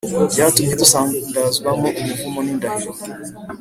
[0.33, 2.91] cyatumye dusandazwamo umuvumo n indahiro